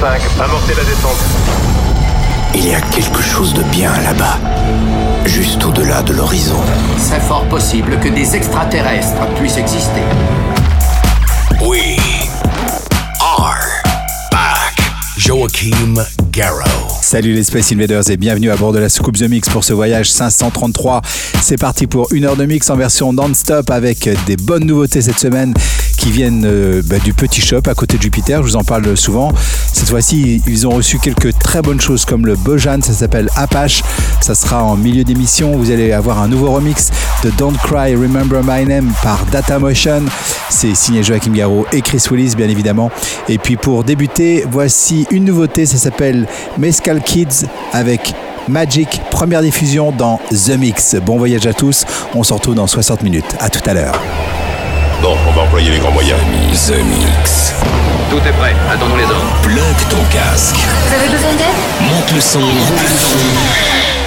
[0.00, 1.18] 5, amorcez la descente.
[2.54, 4.38] Il y a quelque chose de bien là-bas,
[5.26, 6.56] juste au-delà de l'horizon.
[6.96, 10.00] C'est fort possible que des extraterrestres puissent exister.
[11.60, 11.98] We
[13.20, 13.60] are
[14.32, 14.80] back.
[15.18, 16.88] Joachim Garrow.
[17.02, 19.74] Salut les Space Invaders et bienvenue à bord de la soucoupe The Mix pour ce
[19.74, 21.02] voyage 533.
[21.42, 25.18] C'est parti pour une heure de mix en version non-stop avec des bonnes nouveautés cette
[25.18, 25.52] semaine
[26.00, 28.42] qui viennent euh, bah, du petit shop à côté de Jupiter.
[28.42, 29.32] Je vous en parle souvent.
[29.70, 33.82] Cette fois-ci, ils ont reçu quelques très bonnes choses comme le Bojan, ça s'appelle Apache.
[34.22, 35.56] Ça sera en milieu d'émission.
[35.58, 36.90] Vous allez avoir un nouveau remix
[37.22, 40.04] de Don't Cry, Remember My Name par Data Motion.
[40.48, 42.90] C'est signé Joachim Garraud et Chris Willis, bien évidemment.
[43.28, 45.66] Et puis pour débuter, voici une nouveauté.
[45.66, 46.26] Ça s'appelle
[46.56, 48.14] Mescal Kids avec
[48.48, 50.96] Magic, première diffusion dans The Mix.
[51.04, 53.36] Bon voyage à tous, on se retrouve dans 60 minutes.
[53.38, 54.00] À tout à l'heure.
[55.02, 56.20] Bon, on va employer les grands moyens.
[56.52, 57.54] The Mix.
[58.10, 59.40] Tout est prêt, attendons les ordres.
[59.42, 60.56] Plug ton casque.
[60.56, 61.90] Vous avez besoin d'aide?
[61.90, 62.40] Monte le son.
[62.40, 63.99] Roule le son.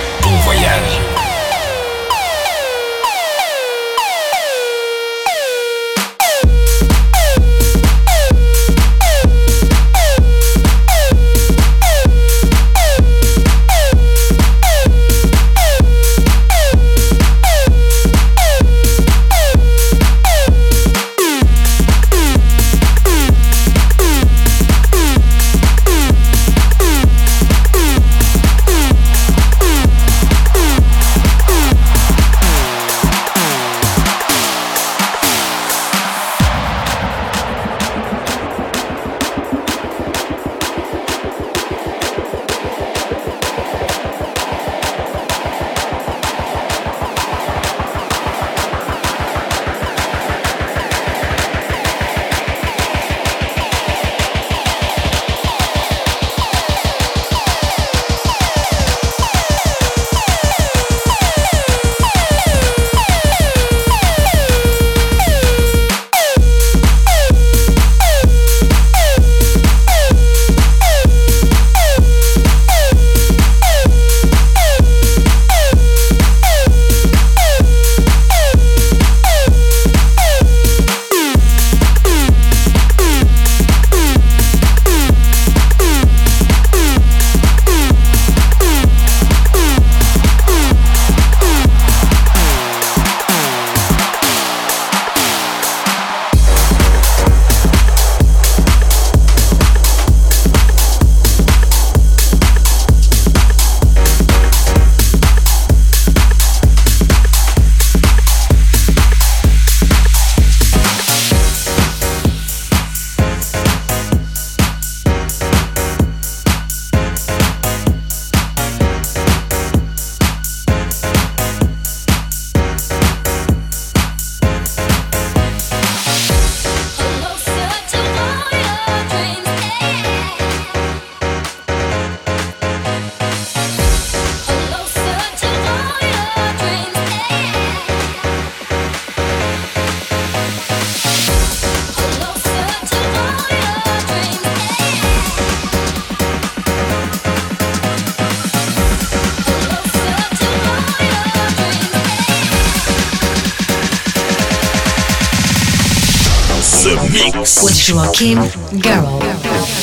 [156.84, 157.64] The Mix.
[157.64, 158.40] With Joachim
[158.82, 159.83] Garraud.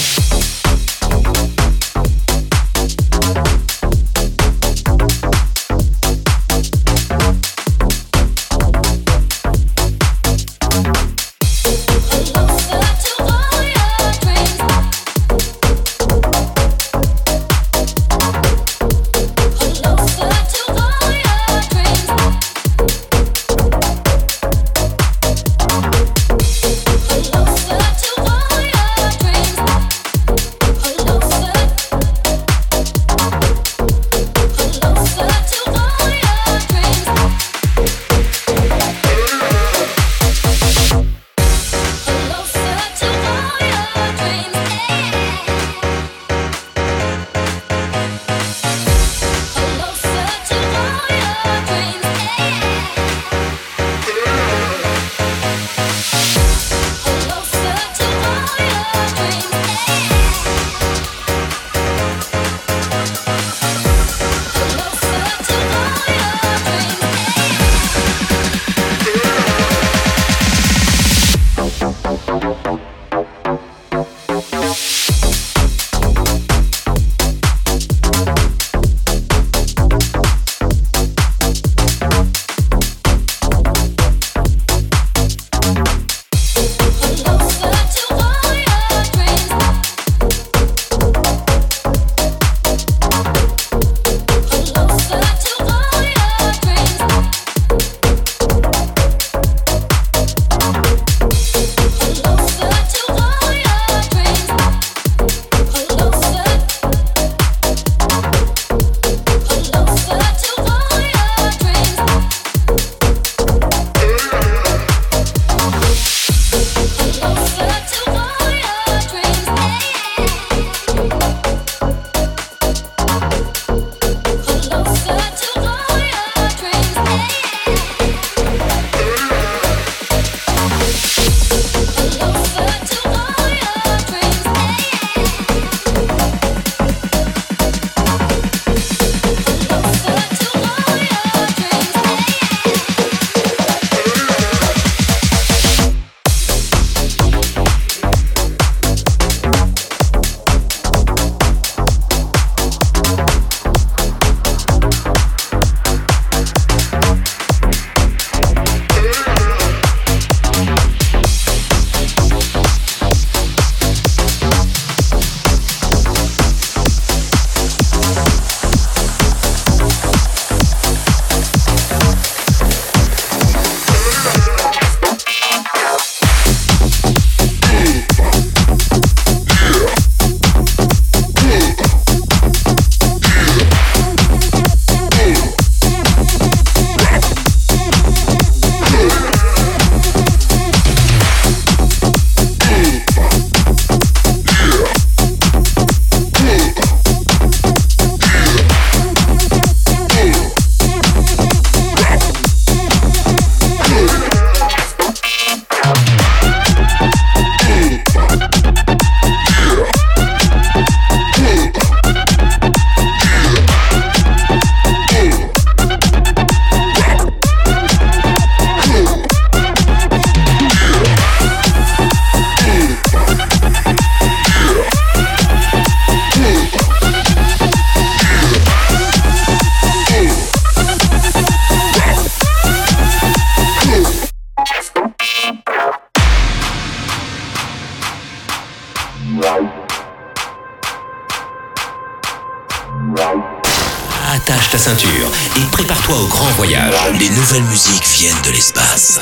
[247.61, 249.19] Nouvelles musiques viennent de l'espace.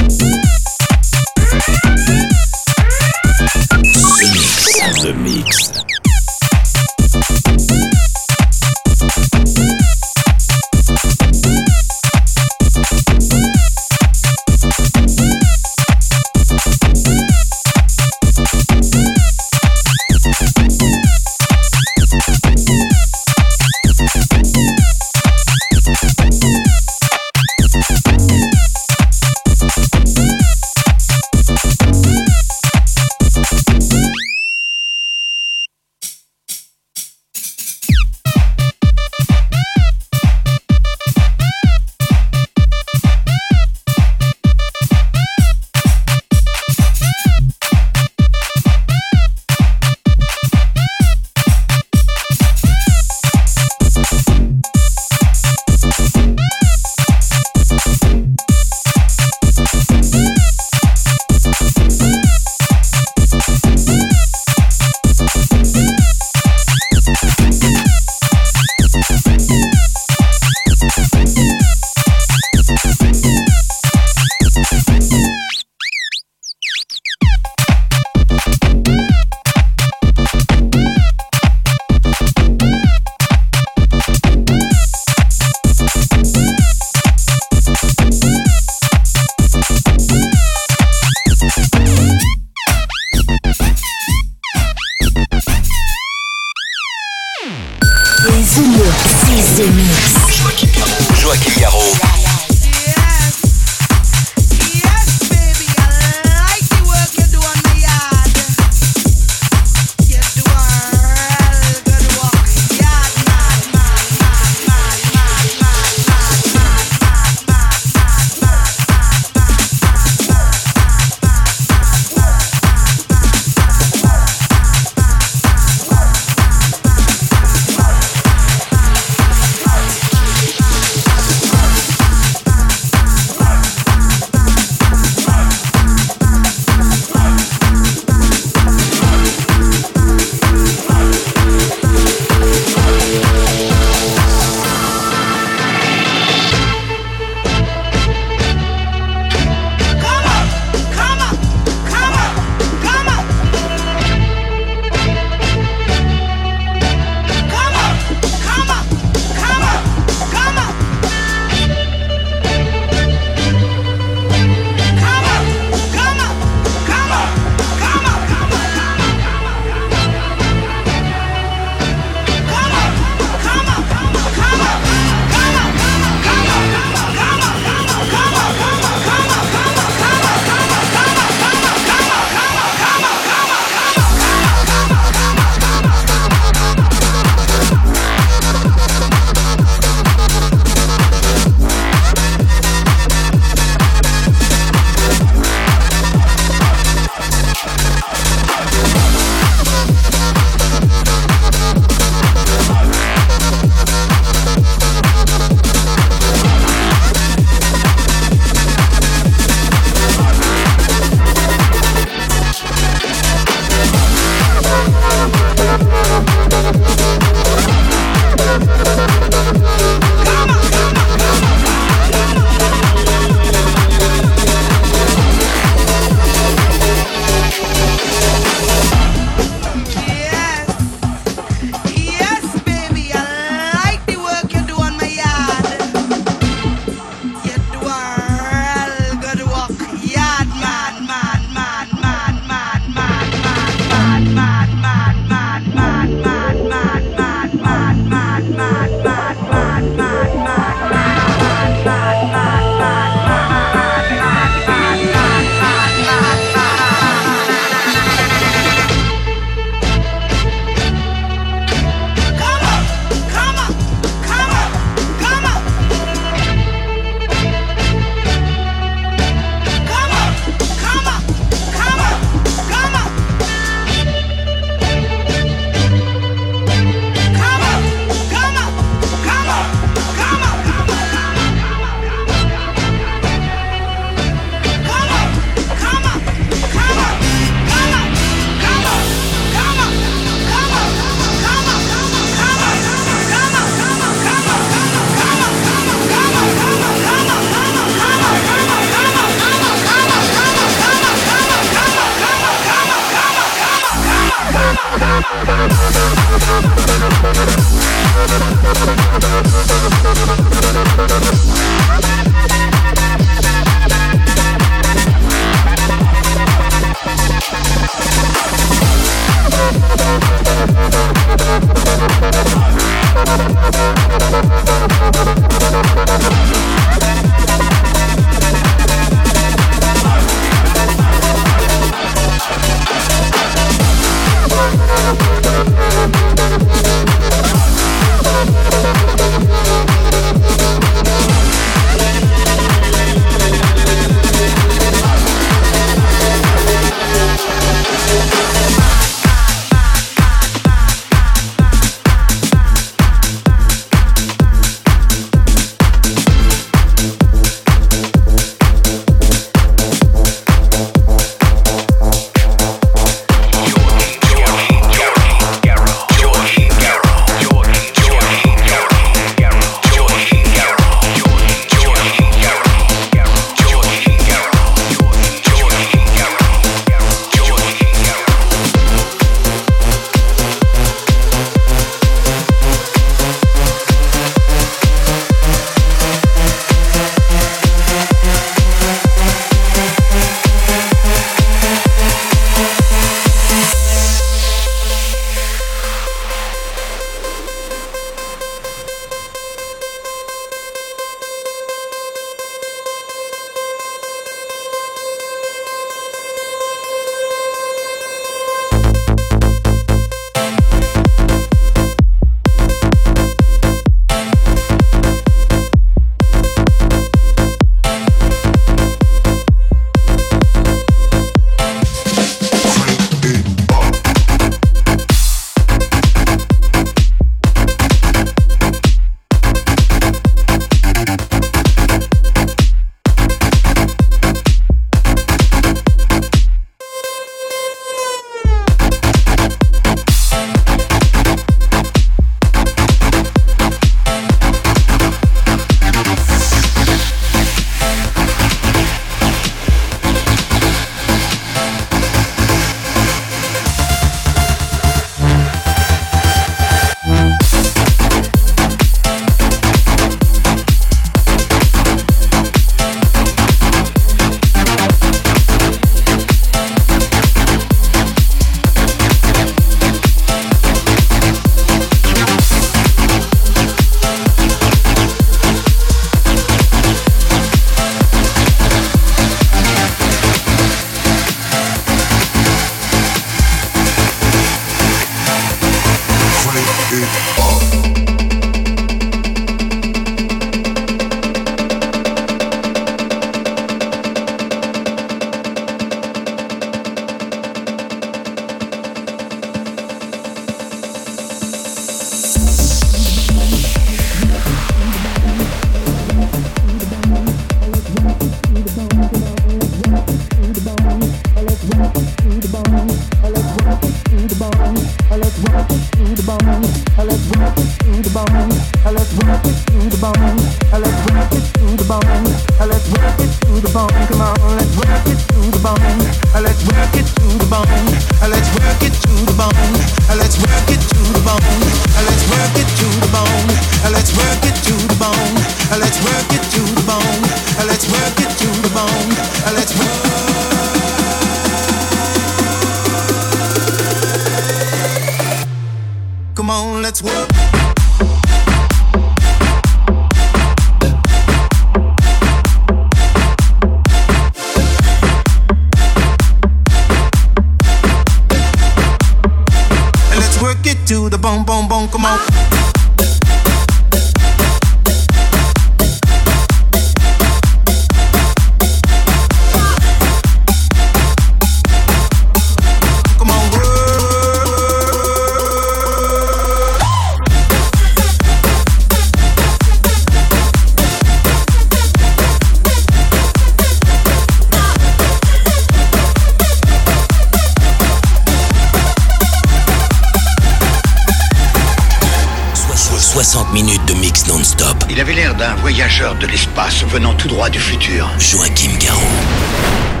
[594.89, 598.09] Il avait l'air d'un voyageur de l'espace venant tout droit du futur.
[598.17, 600.00] Joachim Garraud.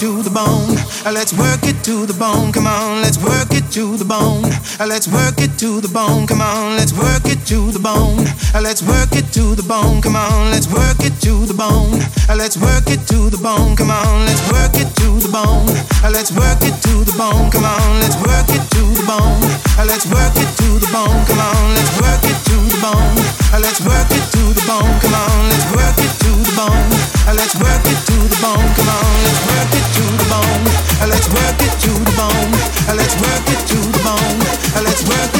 [0.00, 0.80] To the bone.
[1.04, 2.52] Let's work it to the bone.
[2.52, 4.48] Come on, let's work it to the bone.
[4.80, 6.26] Let's work it to the bone.
[6.26, 8.24] Come on, let's work it to the bone.
[8.56, 10.00] Let's work it to the bone.
[10.00, 12.00] Come on, let's work it to the bone.
[12.32, 13.76] Let's work it to the bone.
[13.76, 15.68] Come on, let's work it to the bone.
[16.08, 17.50] Let's work it to the bone.
[17.52, 19.44] Come on, let's work it to the bone.
[19.84, 21.20] Let's work it to the bone.
[21.28, 23.16] Come on, let's work it to the bone.
[23.52, 24.96] Let's work it to the bone.
[25.04, 27.19] Come on, let's work it to the bone.
[27.28, 28.70] Let's work it to the bone.
[28.76, 30.64] Come on, let's work it to the bone.
[31.08, 32.52] Let's work it to the bone.
[32.96, 34.38] Let's work it to the bone.
[34.84, 35.39] Let's work it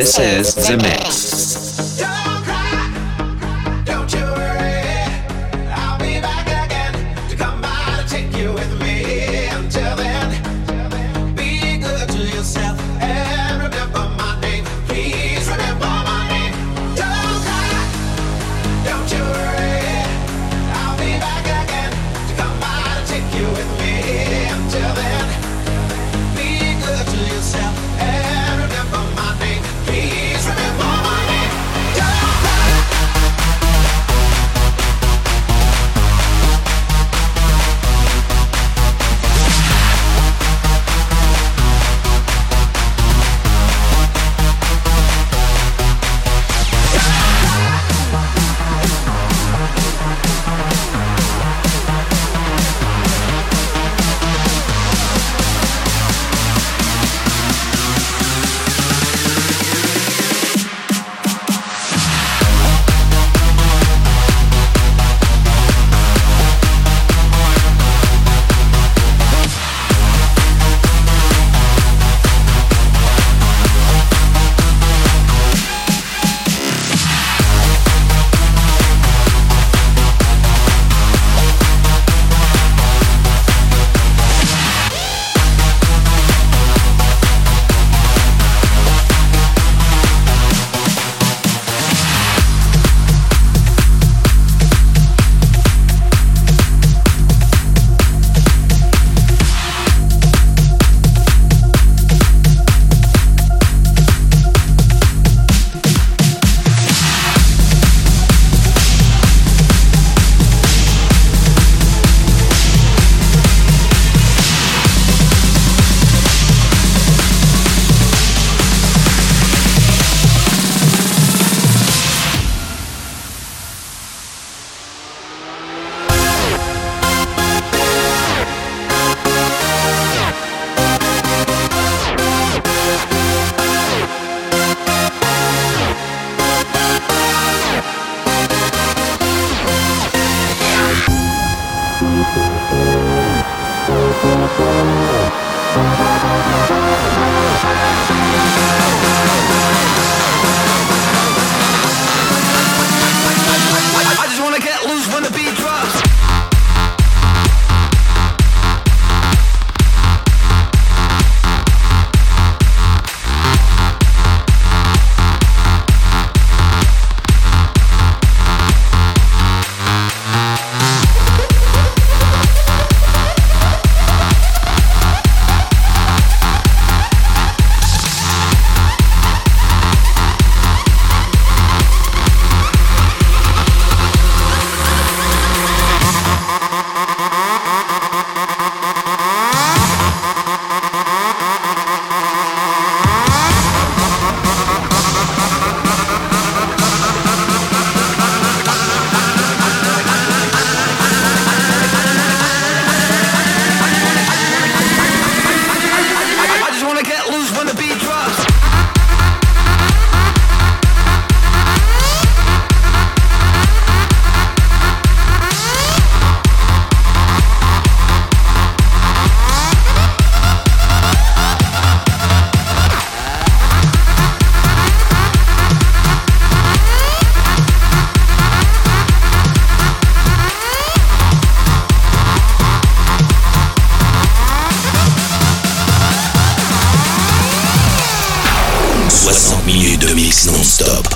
[0.00, 1.59] This is The Mix.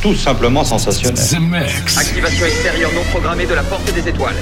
[0.05, 1.17] Tout simplement sensationnel.
[1.97, 4.37] Activation extérieure non programmée de la porte des étoiles.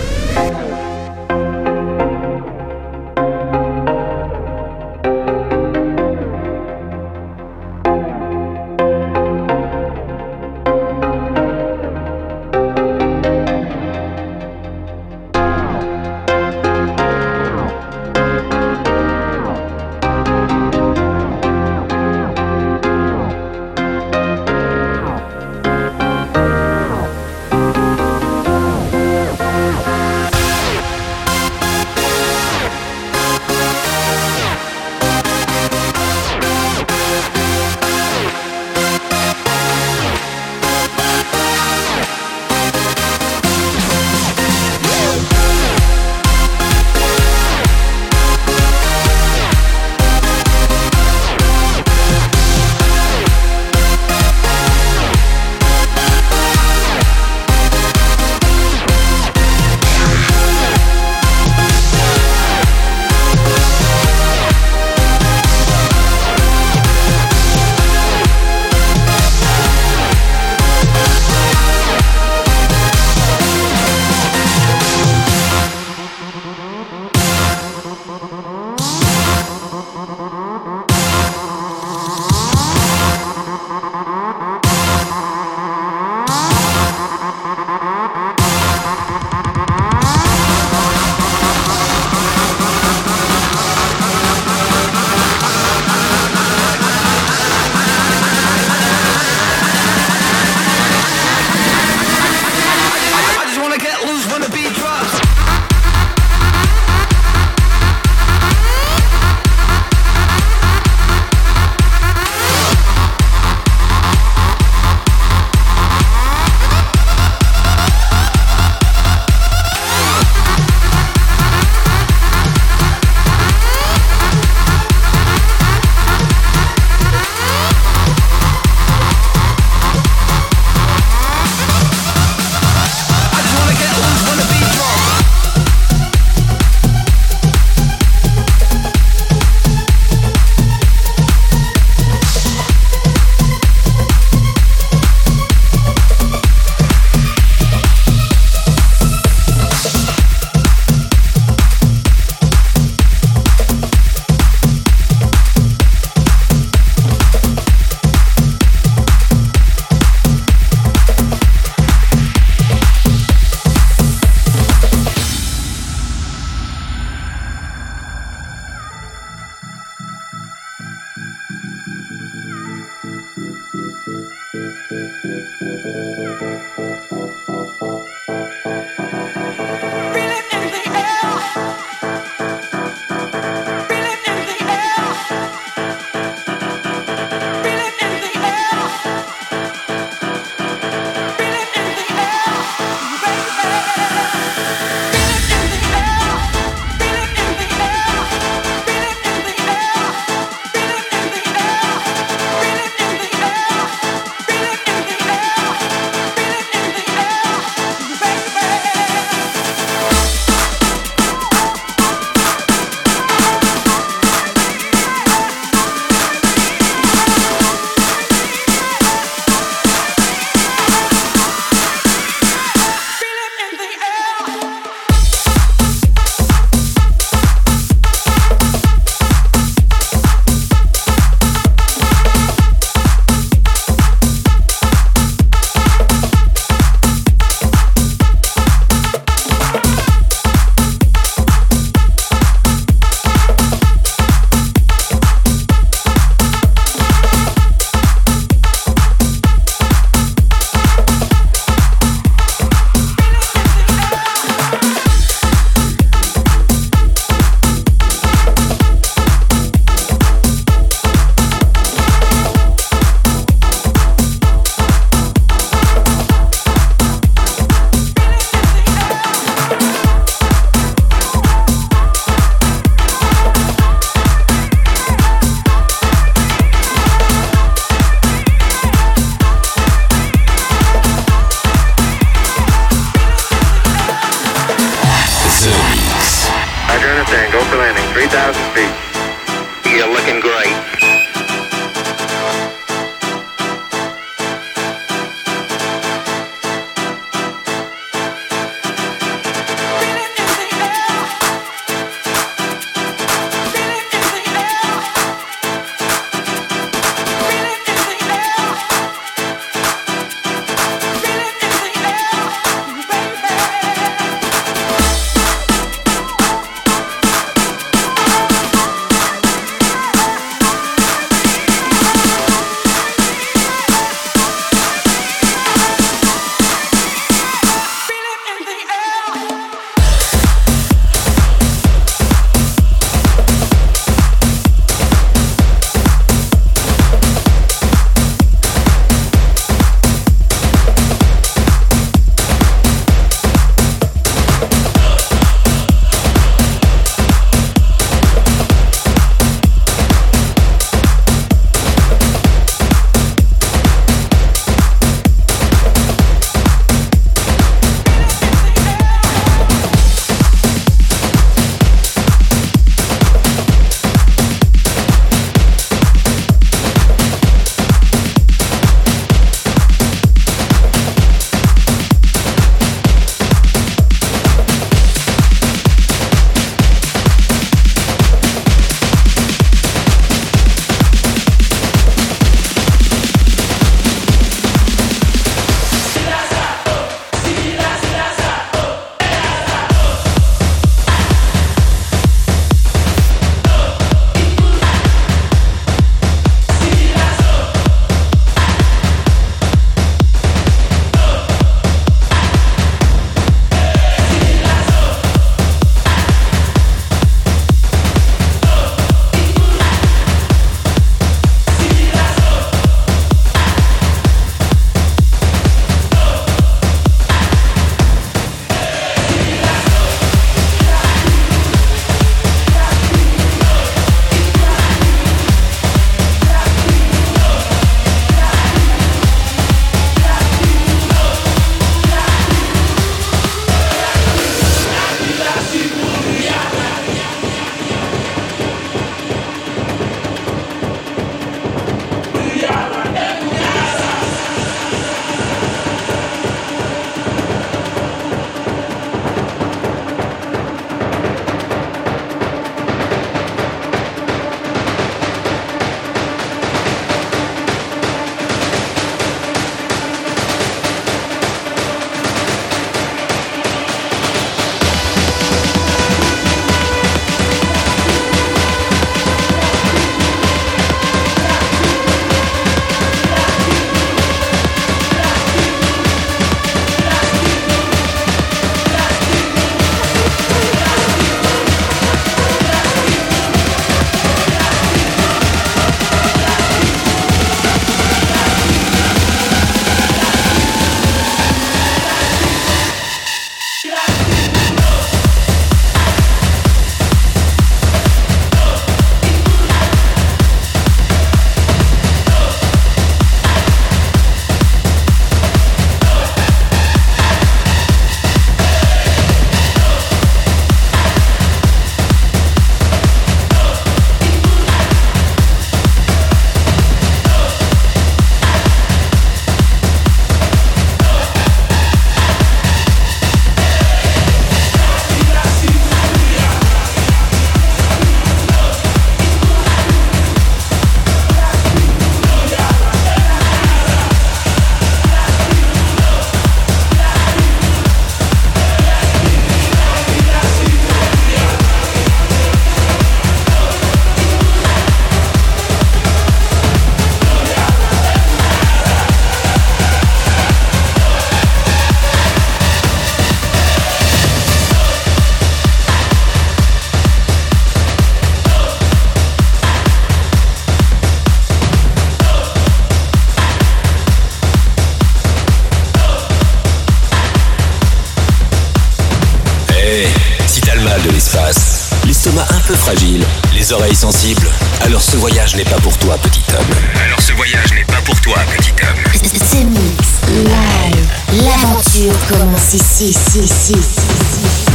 [573.63, 574.49] Les oreilles sensibles
[574.81, 576.67] Alors ce voyage n'est pas pour toi, petit homme.
[577.05, 579.21] Alors ce voyage n'est pas pour toi, petit homme.
[579.23, 581.45] C'est Mix Live.
[581.45, 584.72] L'aventure commence ici, ici, ici, ici.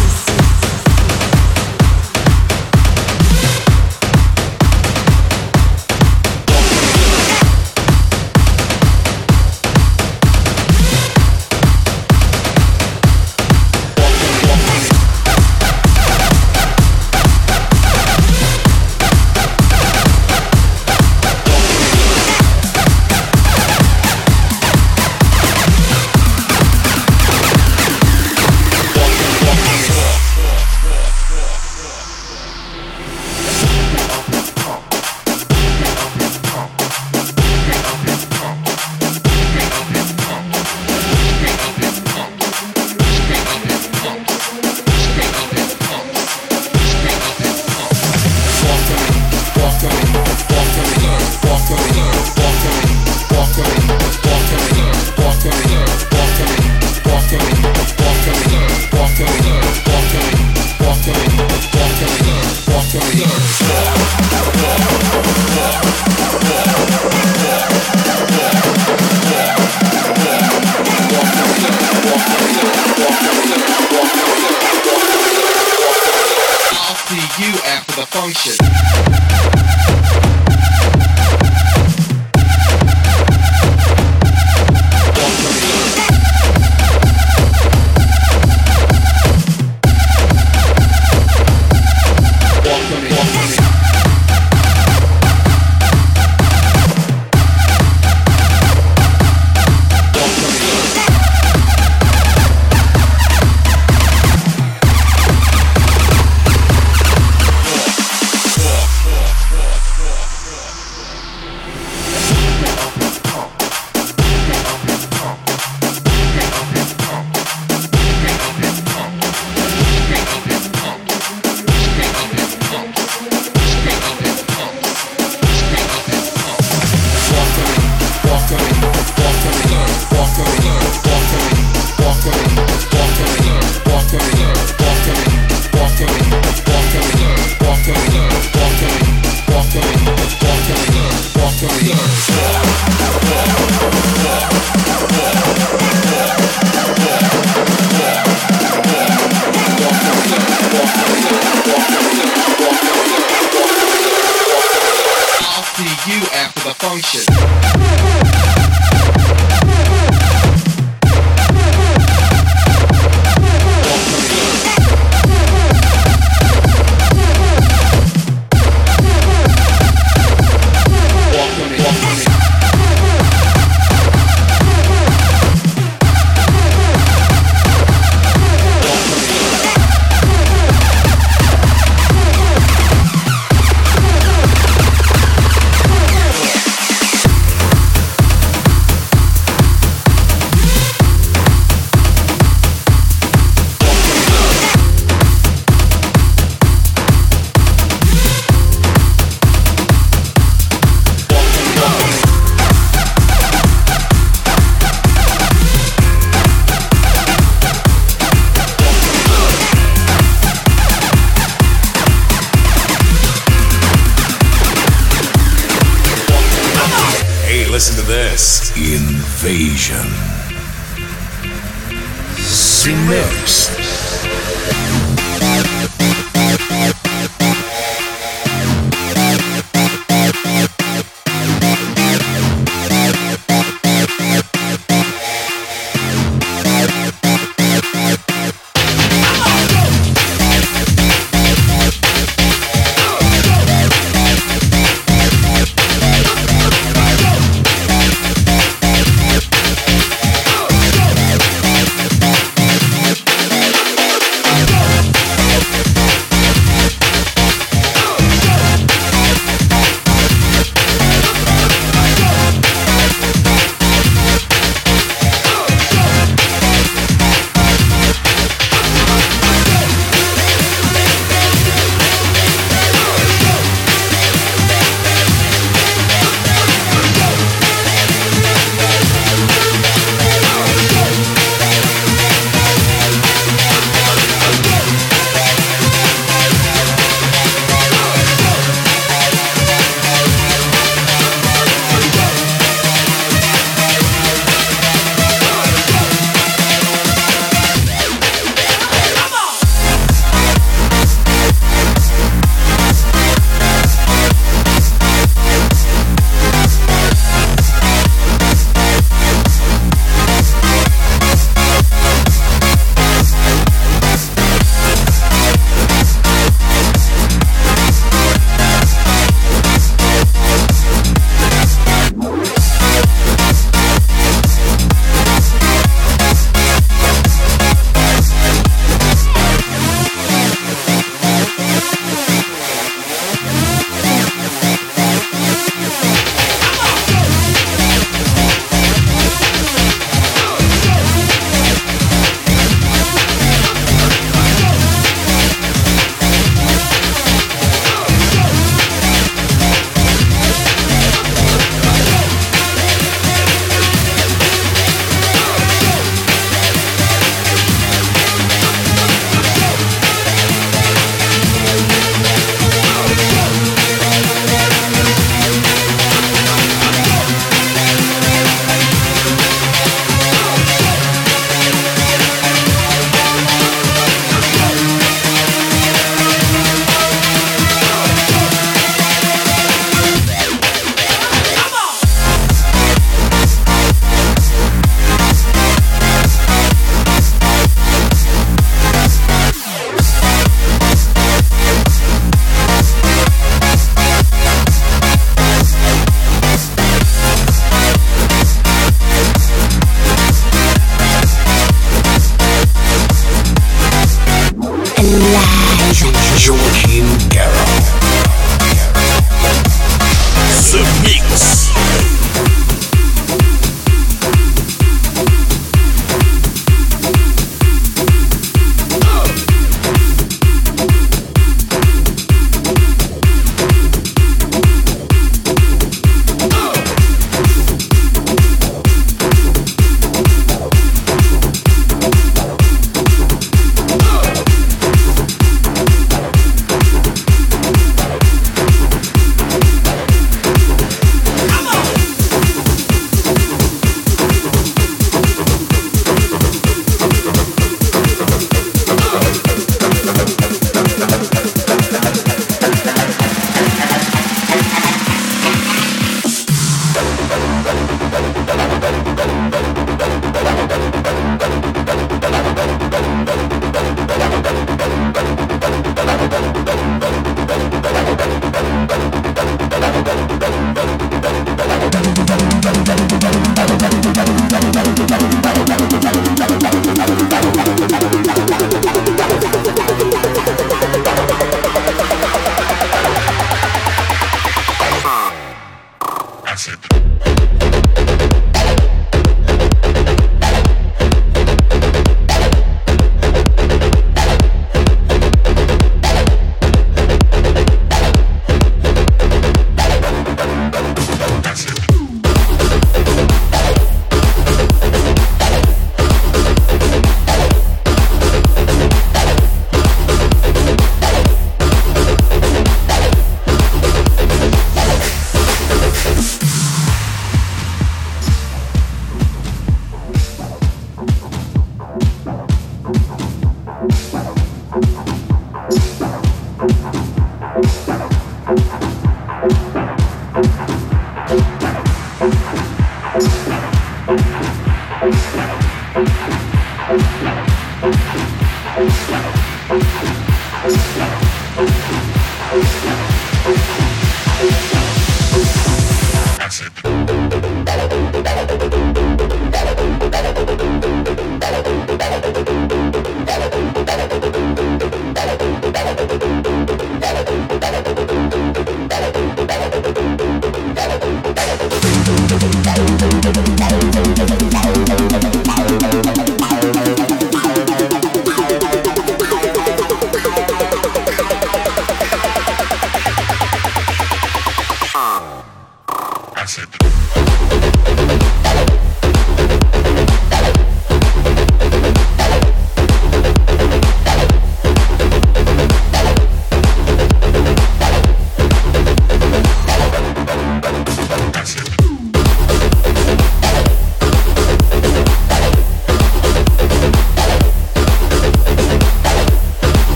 [77.40, 79.97] you after the function.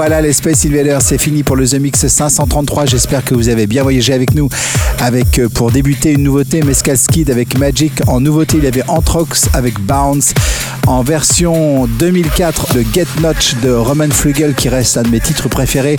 [0.00, 2.86] Voilà, les Space Invaders, c'est fini pour le The Mix 533.
[2.86, 4.48] J'espère que vous avez bien voyagé avec nous.
[4.98, 7.92] Avec, euh, pour débuter, une nouveauté, Mescal Skid avec Magic.
[8.06, 10.32] En nouveauté, il y avait Anthrox avec Bounce.
[10.86, 15.50] En version 2004, le Get Notch de Roman Flugel, qui reste un de mes titres
[15.50, 15.96] préférés.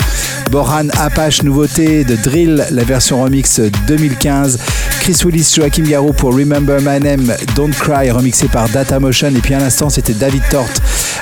[0.50, 4.58] Boran Apache, nouveauté de Drill, la version remix 2015.
[5.02, 9.30] Chris Willis, Joachim Garou pour Remember My Name, Don't Cry, remixé par Data Motion.
[9.30, 10.70] Et puis à l'instant, c'était David Tort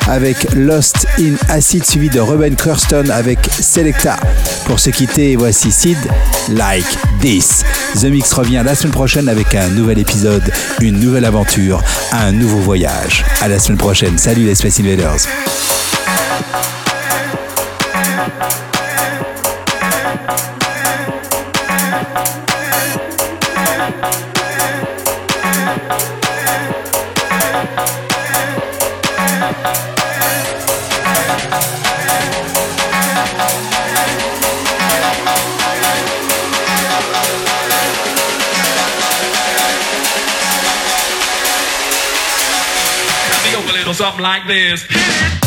[0.09, 4.17] avec Lost in Acid, suivi de Ruben Kirsten avec Selecta.
[4.65, 5.97] Pour se quitter, voici Sid,
[6.49, 6.85] Like
[7.21, 7.63] This.
[7.95, 10.51] The Mix revient la semaine prochaine avec un nouvel épisode,
[10.81, 13.23] une nouvelle aventure, un nouveau voyage.
[13.41, 14.17] À la semaine prochaine.
[14.17, 15.25] Salut les Space Invaders.
[44.19, 45.38] Like this.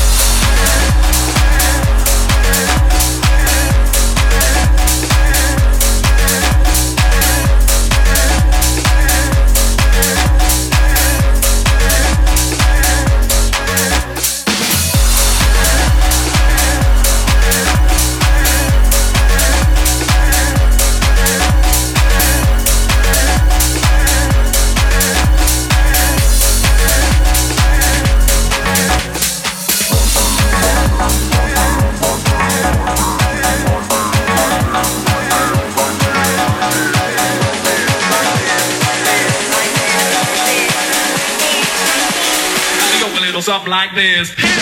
[43.66, 44.61] Like this.